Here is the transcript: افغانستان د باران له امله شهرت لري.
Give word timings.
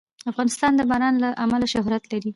افغانستان 0.31 0.71
د 0.75 0.81
باران 0.89 1.15
له 1.23 1.29
امله 1.43 1.67
شهرت 1.73 2.03
لري. 2.11 2.29